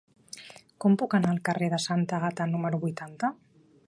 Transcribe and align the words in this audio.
Com 0.85 0.95
puc 1.01 1.13
anar 1.17 1.29
al 1.33 1.41
carrer 1.49 1.69
de 1.73 1.79
Santa 1.85 2.17
Àgata 2.21 2.47
número 2.55 2.81
vuitanta? 2.87 3.31